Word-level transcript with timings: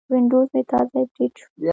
وینډوز 0.11 0.47
مې 0.53 0.61
تازه 0.71 0.95
اپډیټ 1.01 1.33
شو. 1.41 1.49